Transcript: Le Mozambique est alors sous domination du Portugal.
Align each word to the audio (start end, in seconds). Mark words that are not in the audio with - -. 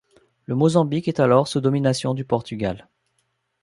Le 0.45 0.55
Mozambique 0.55 1.07
est 1.07 1.19
alors 1.19 1.47
sous 1.47 1.61
domination 1.61 2.15
du 2.15 2.25
Portugal. 2.25 2.87